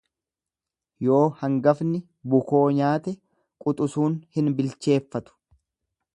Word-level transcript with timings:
Yoo 1.07 1.19
hangafni 1.41 2.01
bukoo 2.35 2.63
nyaate 2.79 3.15
quxusuun 3.67 4.19
hin 4.39 4.53
bilcheeffatu. 4.61 5.39